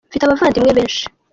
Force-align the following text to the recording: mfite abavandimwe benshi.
mfite 0.09 0.23
abavandimwe 0.25 0.71
benshi. 0.77 1.03